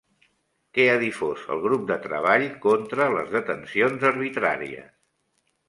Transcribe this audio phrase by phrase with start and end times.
[0.77, 4.93] Què ha difós el grup de Treball contra les Detencions Arbitràries?